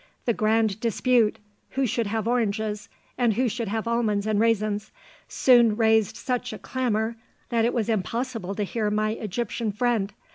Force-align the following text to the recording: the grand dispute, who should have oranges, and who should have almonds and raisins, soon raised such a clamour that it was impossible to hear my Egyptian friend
the 0.25 0.33
grand 0.33 0.79
dispute, 0.79 1.37
who 1.77 1.85
should 1.85 2.07
have 2.07 2.27
oranges, 2.27 2.89
and 3.19 3.35
who 3.35 3.47
should 3.47 3.67
have 3.67 3.87
almonds 3.87 4.25
and 4.25 4.39
raisins, 4.39 4.91
soon 5.27 5.77
raised 5.77 6.17
such 6.17 6.51
a 6.51 6.57
clamour 6.57 7.15
that 7.49 7.65
it 7.65 7.71
was 7.73 7.87
impossible 7.87 8.55
to 8.55 8.63
hear 8.63 8.89
my 8.89 9.11
Egyptian 9.11 9.71
friend 9.71 10.11